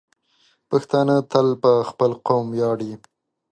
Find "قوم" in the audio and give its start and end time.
2.27-2.45